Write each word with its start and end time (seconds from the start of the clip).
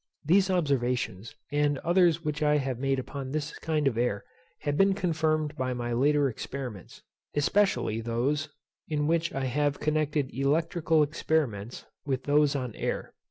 These 0.25 0.49
observations, 0.49 1.35
and 1.51 1.77
others 1.83 2.25
which 2.25 2.41
I 2.41 2.57
have 2.57 2.79
made 2.79 2.97
upon 2.97 3.29
this 3.31 3.59
kind 3.59 3.87
of 3.87 3.99
air, 3.99 4.25
have 4.61 4.75
been 4.75 4.95
confirmed 4.95 5.55
by 5.55 5.75
my 5.75 5.93
later 5.93 6.27
experiments, 6.27 7.03
especially 7.35 8.01
those 8.01 8.49
in 8.87 9.05
which 9.05 9.31
I 9.31 9.45
have 9.45 9.79
connected 9.79 10.33
electrical 10.33 11.03
experiments 11.03 11.85
with 12.03 12.23
those 12.23 12.55
on 12.55 12.73
air. 12.73 13.13